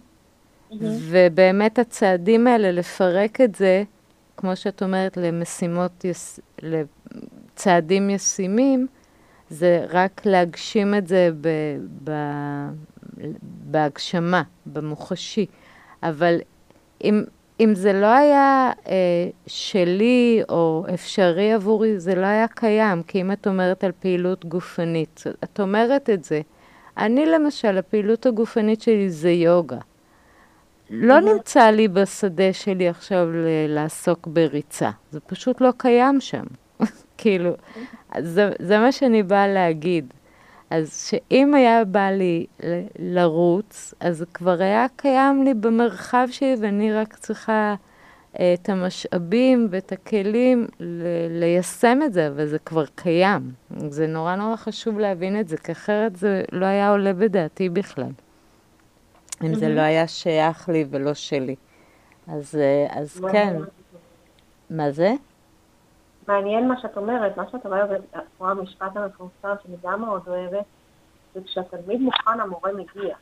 [0.81, 3.83] ובאמת הצעדים האלה, לפרק את זה,
[4.37, 6.41] כמו שאת אומרת, למשימות, יס...
[6.63, 8.87] לצעדים ישימים,
[9.51, 11.49] זה רק להגשים את זה ב...
[12.05, 12.13] ב...
[13.43, 15.47] בהגשמה, במוחשי.
[16.03, 16.39] אבל
[17.05, 17.25] אם,
[17.61, 18.95] אם זה לא היה אה,
[19.47, 23.03] שלי או אפשרי עבורי, זה לא היה קיים.
[23.03, 26.41] כי אם את אומרת על פעילות גופנית, את אומרת את זה.
[26.97, 29.79] אני למשל, הפעילות הגופנית שלי זה יוגה.
[30.91, 33.29] לא נמצא לי בשדה שלי עכשיו
[33.69, 36.45] לעסוק בריצה, זה פשוט לא קיים שם.
[37.19, 37.51] כאילו,
[38.19, 40.13] זה, זה מה שאני באה להגיד.
[40.71, 42.47] אז שאם היה בא לי
[42.99, 47.75] לרוץ, אז זה כבר היה קיים לי במרחב שלי, ואני רק צריכה
[48.41, 53.51] אה, את המשאבים ואת הכלים ל- ליישם את זה, וזה כבר קיים.
[53.89, 58.11] זה נורא נורא חשוב להבין את זה, כי אחרת זה לא היה עולה בדעתי בכלל.
[59.45, 61.57] אם זה לא היה שייך לי ולא שלי.
[62.29, 63.57] אז, אה, אז כן.
[64.71, 65.13] מה זה?
[66.29, 68.01] מעניין מה שאת אומרת, מה שאת אומרת,
[68.39, 70.65] כמו המשפט המפורסם שאני גם מאוד אוהבת,
[71.35, 73.17] זה כשהתלמיד מוכן המורה מגיע.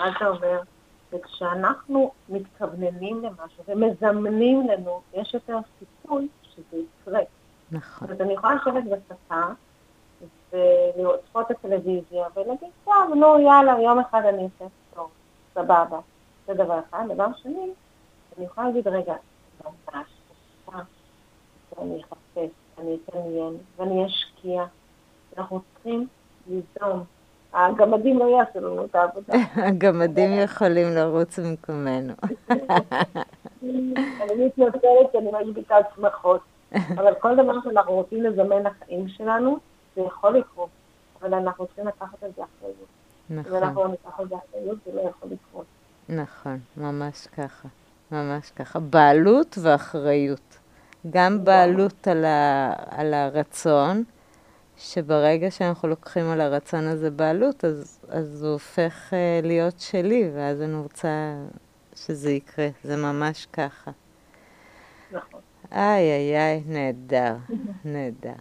[0.00, 0.60] מה זה אומר?
[1.12, 7.20] וכשאנחנו מתכווננים למשהו ומזמנים לנו, יש יותר סיכוי שזה יקרה.
[7.72, 8.10] נכון.
[8.10, 9.42] אז אני יכולה לשבת בספה
[10.52, 14.64] ולצפות את הטלוויזיה ולהגיד, טוב, נו יאללה, יום אחד אני אעשה
[15.58, 15.98] סבבה.
[16.46, 17.04] זה דבר אחד.
[17.14, 17.70] דבר שני,
[18.36, 19.14] אני יכולה להגיד, רגע,
[19.64, 20.06] ממש,
[21.78, 24.64] אני אחפש, אני אתעניין ואני אשקיע.
[25.38, 26.06] אנחנו צריכים
[26.46, 27.04] ליזום.
[27.52, 29.32] הגמדים לא יעשו לנו את העבודה.
[29.54, 32.12] הגמדים יכולים לרוץ במקומנו.
[33.62, 36.40] אני מתנצלת שאני משביתת שמחות,
[36.74, 39.58] אבל כל דבר שאנחנו רוצים לזמן לחיים שלנו,
[39.96, 40.68] זה יכול לקרות,
[41.20, 42.97] אבל אנחנו צריכים לקחת על זה אחריות.
[43.30, 43.56] נכון.
[43.56, 45.66] אם אנחנו לא ניקח על זה אחריות, זה לא יכול לקרות.
[46.08, 47.68] נכון, ממש ככה.
[48.12, 48.78] ממש ככה.
[48.78, 50.58] בעלות ואחריות.
[51.10, 54.04] גם בעלות על, ה, על הרצון,
[54.76, 60.62] שברגע שאנחנו לוקחים על הרצון הזה בעלות, אז, אז הוא הופך uh, להיות שלי, ואז
[60.62, 61.34] אני רוצה
[61.94, 62.68] שזה יקרה.
[62.84, 63.90] זה ממש ככה.
[65.12, 65.40] נכון.
[65.72, 67.36] איי, איי, איי, נהדר,
[67.84, 68.32] נהדר.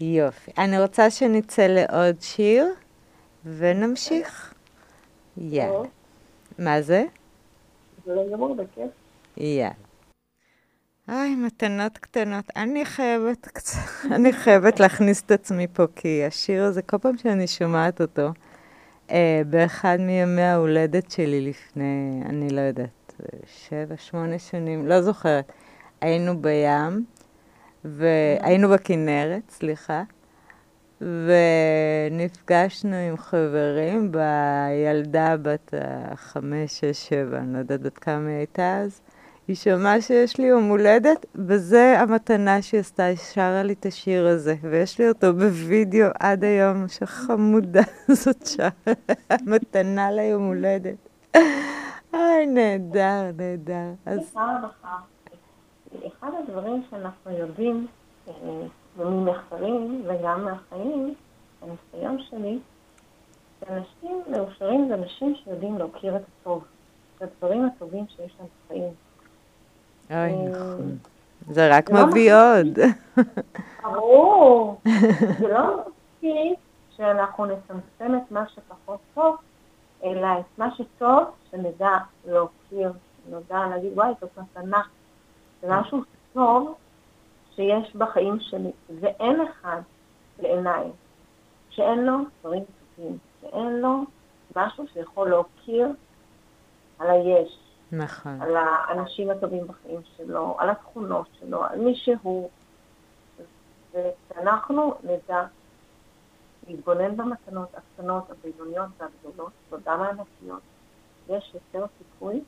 [0.00, 0.50] יופי.
[0.58, 2.74] אני רוצה שנצא לעוד שיר,
[3.44, 4.54] ונמשיך.
[5.36, 5.88] יאללה.
[6.58, 7.04] מה זה?
[8.06, 8.90] זה לא גמור, בכיף.
[9.36, 9.72] יאללה.
[11.06, 12.44] היי, מתנות קטנות.
[12.56, 13.78] אני חייבת קצת,
[14.16, 18.30] אני חייבת להכניס את עצמי פה, כי השיר הזה, כל פעם שאני שומעת אותו,
[19.10, 23.14] אה, באחד מימי ההולדת שלי לפני, אני לא יודעת,
[23.46, 25.52] שבע, שמונה שנים, לא זוכרת,
[26.00, 27.04] היינו בים,
[27.84, 30.02] והיינו בכנרת, סליחה,
[31.00, 35.74] ונפגשנו עם חברים בילדה בת
[36.12, 39.00] החמש, שש, שבע, אני לא יודעת בת כמה היא הייתה אז.
[39.48, 44.26] היא שמעה שיש לי יום הולדת, וזה המתנה שהיא עשתה, היא שרה לי את השיר
[44.26, 47.82] הזה, ויש לי אותו בווידאו עד היום, שחמודה
[48.22, 48.68] זאת שרה,
[49.30, 51.08] המתנה ליום הולדת.
[52.14, 53.92] אוי, נהדר, נהדר.
[54.06, 54.34] אז...
[56.06, 57.86] אחד הדברים שאנחנו יודעים
[58.28, 58.34] אה,
[58.96, 59.79] ממחקרים
[60.10, 61.14] וגם מהחיים,
[61.62, 62.58] הניסיון שלי,
[63.60, 66.64] שאנשים מאושרים זה אנשים שיודעים להוקיר את הטוב,
[67.16, 68.92] את הדברים הטובים שיש להם בחיים.
[70.10, 70.96] אוי, אה, נכון.
[71.50, 72.78] זה רק לא מביא עוד.
[73.82, 74.80] ברור.
[75.38, 76.58] זה לא מספיק
[76.96, 79.36] שאנחנו נצמצם את מה שפחות טוב,
[80.04, 82.92] אלא את מה שטוב, שנדע להוקיר,
[83.24, 84.82] שנדע להגיד, וואי, זאת מתנה.
[85.62, 86.74] זה משהו טוב
[87.54, 88.70] שיש בחיים שלי,
[89.00, 89.80] ואין אחד
[90.42, 90.90] בעיניי
[91.70, 92.64] שאין לו דברים
[92.96, 94.04] טובים, שאין לו
[94.56, 95.88] משהו שיכול להוקיר
[96.98, 97.58] על היש.
[97.92, 98.42] נכון.
[98.42, 102.50] על האנשים הטובים בחיים שלו, על התכונות שלו, על מי שהוא.
[103.92, 105.46] ושאנחנו נדע
[106.68, 110.62] להתבונן במתנות הקטנות, הבינוניות והגדולות, וגם הענקיות,
[111.28, 112.40] יש יותר סיכוי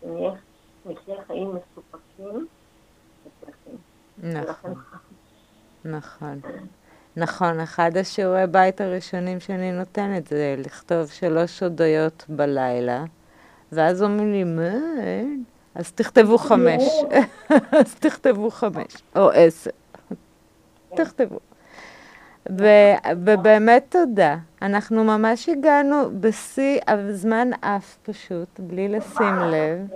[0.00, 2.46] שנחיה חיים מסופקים
[3.24, 3.76] וצריכים.
[4.18, 4.74] נכון.
[5.84, 6.40] נכון.
[7.16, 13.04] נכון, אחד השיעורי בית הראשונים שאני נותנת זה לכתוב שלוש הודיות בלילה,
[13.72, 15.44] ואז אומרים לי, מה, אין?
[15.74, 16.82] אז תכתבו חמש.
[17.80, 19.70] אז תכתבו חמש, או עשר.
[20.96, 21.38] תכתבו.
[23.16, 24.36] ובאמת תודה.
[24.62, 29.88] אנחנו ממש הגענו בשיא הזמן אף פשוט, בלי לשים לב.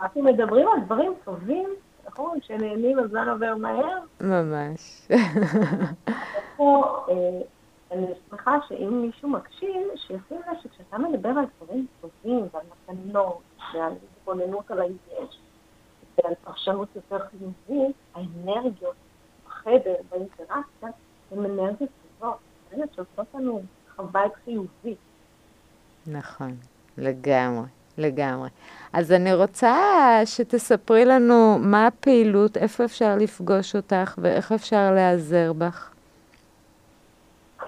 [0.00, 1.68] אנחנו מדברים על דברים טובים,
[2.18, 2.38] נכון?
[2.42, 3.98] שנהנים, הזמן עובר מהר.
[4.20, 5.08] ממש.
[7.92, 13.40] אני שמחה שאם מישהו מקשיב, שישים לב שכשאתה מדבר על דברים טובים ועל מתנות
[13.74, 15.38] ועל התבוננות על היש
[16.18, 18.94] ועל פרשנות יותר חיובית, האנרגיות
[19.46, 20.88] בחדר, באינטראקציה,
[21.32, 22.38] הן אנרגיות טובות,
[22.72, 23.62] אנרגיות שעושות לנו
[23.96, 24.98] חוויה חיובית.
[26.06, 26.56] נכון,
[26.98, 27.66] לגמרי.
[27.98, 28.48] לגמרי.
[28.92, 29.76] אז אני רוצה
[30.24, 35.90] שתספרי לנו מה הפעילות, איפה אפשר לפגוש אותך ואיך אפשר להיעזר בך.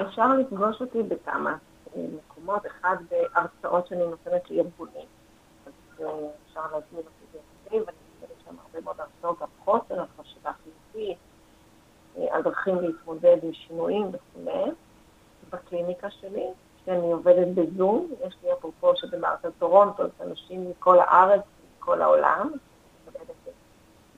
[0.03, 1.57] אפשר לפגוש אותי בכמה
[1.97, 5.07] אה, מקומות, אחד בהרצאות שאני נותנת לארגונים.
[5.67, 6.07] אז אה,
[6.49, 11.19] אפשר להזמין אותי בארגונים, ואני נותנת שם הרבה מאוד הרצאות על חוסר, על חשיבה חיובית,
[12.19, 14.73] אה, על דרכים להתמודד עם שינויים וכו'.
[15.53, 16.47] בקליניקה שלי,
[16.90, 21.42] שאני עובדת בזום, יש לי אפרופו שבמערכת טורונטו, זה אנשים מכל הארץ,
[21.79, 22.50] מכל העולם,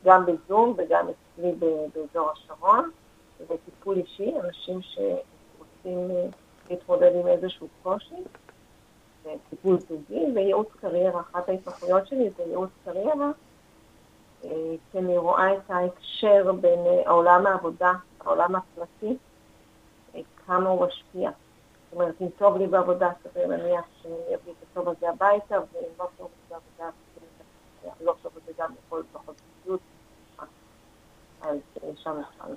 [0.04, 1.52] גם בזום וגם אצלי
[1.94, 2.90] באזור השרון,
[3.48, 4.98] וטיפול אישי, אנשים ש...
[5.58, 6.26] רוצים אה,
[6.70, 8.14] להתמודד עם איזשהו קושי,
[9.50, 11.20] טיפול זוגי וייעוץ קריירה.
[11.20, 13.30] אחת ההתמחויות שלי זה ייעוץ קריירה,
[14.44, 14.50] אה,
[14.92, 19.16] כי אני רואה את ההקשר בין אה, העולם העבודה, העולם הפרטי,
[20.46, 21.30] כמה הוא משפיע.
[21.92, 25.88] זאת אומרת, אם טוב לי בעבודה, סביר להניח שאני אביא את הטוב הזה הביתה, ואם
[25.98, 26.96] לא טוב לי בעבודה,
[28.00, 29.80] לא טוב לזה גם יכול פחות בדיוק.
[31.42, 31.58] אז
[31.96, 32.54] שם אפשר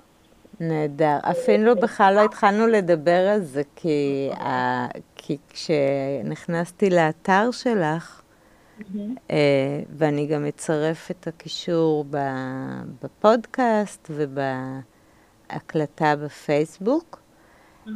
[0.60, 1.18] נהדר.
[1.30, 4.86] אפילו בכלל לא התחלנו לדבר על זה, כי, ה...
[5.16, 8.22] כי כשנכנסתי לאתר שלך,
[9.30, 12.04] אה, ואני גם אצרף את הקישור
[13.02, 17.20] בפודקאסט ובהקלטה בפייסבוק,
[17.88, 17.92] אה,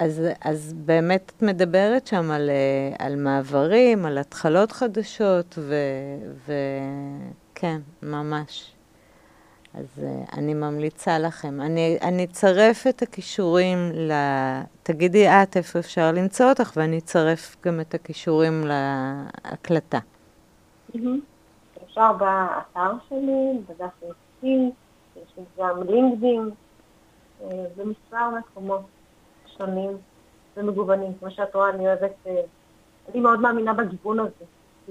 [0.00, 5.58] אז, אז באמת את מדברת שם על, אה, על מעברים, על התחלות חדשות,
[7.52, 8.72] וכן, ממש.
[9.74, 11.60] אז uh, אני ממליצה לכם.
[11.60, 14.12] אני, אני אצרף את הכישורים ל...
[14.82, 19.98] תגידי את איפה אפשר למצוא אותך, ואני אצרף גם את הכישורים להקלטה.
[21.84, 24.70] אפשר באתר שלי, בדף העסקי,
[25.16, 26.50] יש גם לינקדאין,
[27.42, 28.80] אה, במספר מקומות
[29.60, 29.96] שונים
[30.56, 31.12] ומגוונים.
[31.20, 32.40] כמו שאת רואה, אני אוהבת, אה,
[33.12, 34.44] אני מאוד מאמינה בגיוון הזה.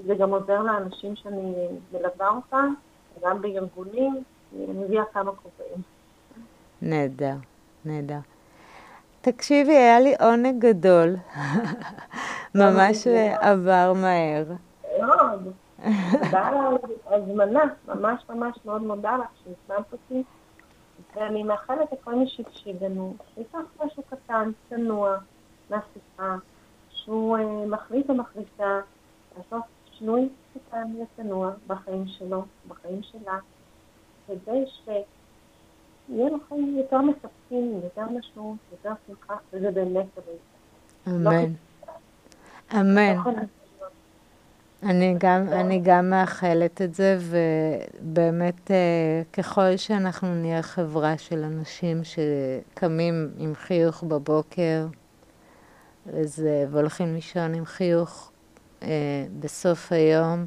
[0.06, 1.54] זה גם עוזר לאנשים שאני
[1.92, 2.74] מלווה אותם,
[3.22, 4.22] גם בארגונים.
[4.56, 5.82] אני מביאה כמה כובעים.
[6.82, 7.34] נהדר,
[7.84, 8.18] נהדר.
[9.20, 11.16] תקשיבי, היה לי עונג גדול.
[12.54, 13.06] ממש
[13.40, 14.44] עבר מהר.
[15.00, 15.52] מאוד.
[16.12, 20.22] תודה על ההזמנה, ממש ממש מאוד מודה לך שהזמנת אותי.
[21.16, 25.16] ואני מאחלת לכל מי שהקשיב לנו, שייקח משהו קטן, צנוע,
[25.70, 26.36] מהשיחה,
[26.90, 28.80] שהוא אה, מחליט או מחליטה
[29.38, 33.38] לעשות שינוי קטן וצנוע בחיים שלו, בחיים שלה,
[34.26, 40.06] כדי שיהיה לכם יותר מספקים, יותר משמעות, יותר שמחה, וזה באמת.
[41.06, 41.52] לא אמן.
[42.74, 43.44] אמן.
[44.82, 52.00] אני גם, אני גם מאחלת את זה, ובאמת אה, ככל שאנחנו נהיה חברה של אנשים
[52.04, 54.86] שקמים עם חיוך בבוקר
[56.06, 58.30] וזה, והולכים לישון עם חיוך
[58.82, 58.88] אה,
[59.40, 60.46] בסוף היום,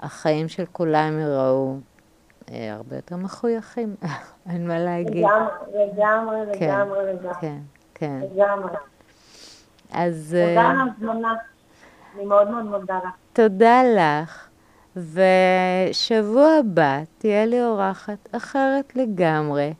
[0.00, 1.76] החיים של כולם ייראו
[2.50, 3.96] אה, הרבה יותר מחויכים,
[4.50, 5.24] אין מה להגיד.
[5.24, 7.34] לגמרי, לגמרי, כן, לגמרי.
[7.40, 7.58] כן,
[7.94, 8.20] כן.
[8.32, 8.72] לגמרי.
[9.92, 10.36] אז...
[10.48, 11.34] תודה אה, על ההזמנה.
[12.16, 13.23] אני מאוד מאוד מודה לך.
[13.34, 14.48] תודה לך,
[14.96, 19.72] ושבוע הבא תהיה לי אורחת אחרת לגמרי.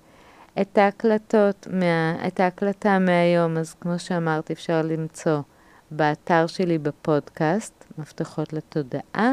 [0.60, 5.38] את ההקלטות, מה, את ההקלטה מהיום, אז כמו שאמרתי, אפשר למצוא
[5.90, 9.32] באתר שלי בפודקאסט, מפתחות לתודעה,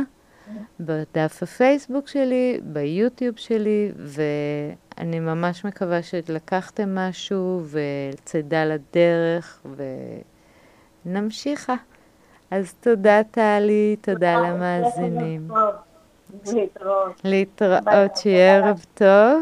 [0.79, 9.65] בדף הפייסבוק שלי, ביוטיוב שלי, ואני ממש מקווה שלקחתם משהו וצידה לדרך,
[11.05, 11.75] ונמשיכה.
[12.51, 15.47] אז תודה טלי, תודה למאזינים.
[16.53, 17.21] להתראות.
[17.23, 19.39] להתראות, שיהיה ערב טוב.